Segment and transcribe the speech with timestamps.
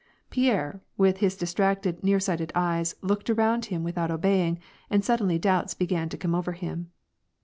[0.31, 4.57] Pierre, with his distracted, nearsighted eyes, looked around him without obeying,
[4.89, 6.89] and suddenly doubts began to come over him.